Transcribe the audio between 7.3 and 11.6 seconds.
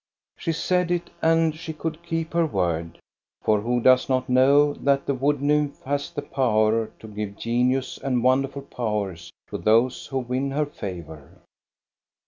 genius and wonderful powers to those who win her favor